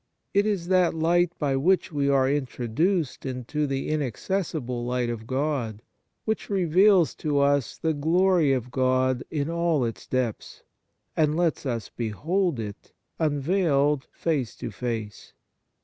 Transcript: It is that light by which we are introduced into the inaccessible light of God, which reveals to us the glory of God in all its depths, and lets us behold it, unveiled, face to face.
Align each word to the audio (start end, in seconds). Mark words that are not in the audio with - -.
It 0.33 0.47
is 0.47 0.67
that 0.69 0.95
light 0.95 1.31
by 1.37 1.55
which 1.55 1.91
we 1.91 2.09
are 2.09 2.27
introduced 2.27 3.23
into 3.23 3.67
the 3.67 3.87
inaccessible 3.89 4.83
light 4.83 5.11
of 5.11 5.27
God, 5.27 5.83
which 6.25 6.49
reveals 6.49 7.13
to 7.17 7.37
us 7.39 7.77
the 7.77 7.93
glory 7.93 8.51
of 8.51 8.71
God 8.71 9.23
in 9.29 9.47
all 9.47 9.85
its 9.85 10.07
depths, 10.07 10.63
and 11.15 11.37
lets 11.37 11.67
us 11.67 11.89
behold 11.95 12.59
it, 12.59 12.93
unveiled, 13.19 14.07
face 14.11 14.55
to 14.55 14.71
face. 14.71 15.33